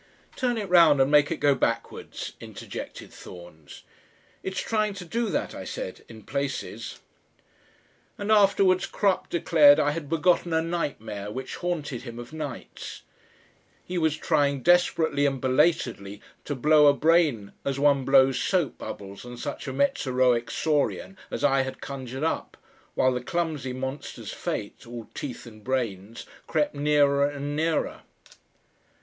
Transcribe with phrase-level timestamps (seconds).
[0.35, 3.83] "Turn it round and make it go backwards," interjected Thorns.
[4.41, 6.99] "It's trying to do that," I said, "in places."
[8.17, 13.03] And afterwards Crupp declared I had begotten a nightmare which haunted him of nights;
[13.85, 19.23] he was trying desperately and belatedly to blow a brain as one blows soap bubbles
[19.23, 22.57] on such a mezoroic saurian as I had conjured up,
[22.95, 28.01] while the clumsy monster's fate, all teeth and brains, crept nearer and nearer....